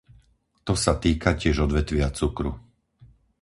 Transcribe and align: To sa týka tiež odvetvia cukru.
To 0.65 0.73
sa 0.83 0.93
týka 1.03 1.29
tiež 1.41 1.57
odvetvia 1.69 2.07
cukru. 2.19 2.51